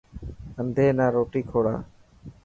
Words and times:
انڌي 0.59 0.87
نا 0.97 1.05
روٽي 1.15 1.41
کوڙا. 1.49 1.75